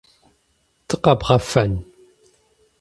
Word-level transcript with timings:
Дыкъэбгъэфэн? 0.87 1.71